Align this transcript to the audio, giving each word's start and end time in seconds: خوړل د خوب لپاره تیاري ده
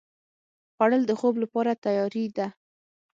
خوړل 0.73 1.01
د 1.07 1.11
خوب 1.19 1.35
لپاره 1.43 1.71
تیاري 1.83 2.25
ده 2.37 2.47